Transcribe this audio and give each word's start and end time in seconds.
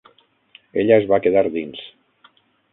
Ella 0.85 0.97
es 0.97 1.05
va 1.13 1.21
quedar 1.27 1.45
dins. 1.61 1.85